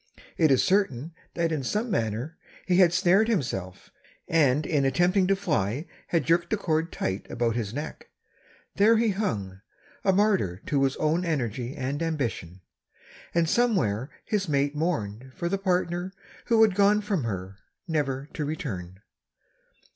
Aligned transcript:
It 0.35 0.49
is 0.49 0.63
certain 0.63 1.13
that 1.35 1.51
in 1.51 1.61
some 1.63 1.91
manner 1.91 2.35
he 2.65 2.77
had 2.77 2.91
snared 2.91 3.27
himself, 3.27 3.91
and 4.27 4.65
in 4.65 4.83
attempting 4.83 5.27
to 5.27 5.35
fly 5.35 5.85
had 6.07 6.23
jerked 6.25 6.49
the 6.49 6.57
cord 6.57 6.91
tight 6.91 7.29
about 7.29 7.55
his 7.55 7.71
neck. 7.71 8.09
There 8.77 8.97
he 8.97 9.09
hung, 9.09 9.61
a 10.03 10.11
martyr 10.11 10.59
to 10.65 10.85
his 10.85 10.95
own 10.95 11.23
energy 11.23 11.75
and 11.75 12.01
ambition; 12.01 12.61
and 13.35 13.47
somewhere 13.47 14.09
his 14.25 14.49
mate 14.49 14.73
mourned 14.75 15.33
for 15.35 15.47
the 15.47 15.59
partner 15.59 16.13
who 16.45 16.63
had 16.63 16.73
gone 16.73 17.01
from 17.01 17.23
her 17.25 17.57
never 17.87 18.27
to 18.33 18.43
return. 18.43 19.01